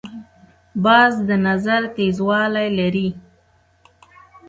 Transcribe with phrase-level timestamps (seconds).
[0.83, 3.09] باز د نظر تیزوالی لري